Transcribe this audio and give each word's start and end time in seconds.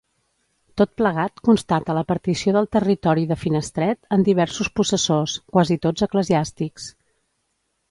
Tot 0.81 0.91
plegat 1.01 1.41
constata 1.49 1.95
la 1.97 2.03
partició 2.11 2.55
del 2.55 2.69
territori 2.77 3.27
de 3.33 3.37
Finestret 3.43 4.11
en 4.19 4.25
diversos 4.31 4.73
possessors, 4.81 5.39
quasi 5.55 5.81
tots 5.87 6.09
eclesiàstics. 6.11 6.91